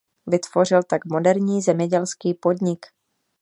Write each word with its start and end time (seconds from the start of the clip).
Vytvořil 0.27 0.83
tak 0.83 1.05
moderní 1.05 1.61
zemědělský 1.61 2.33
podnik. 2.33 2.85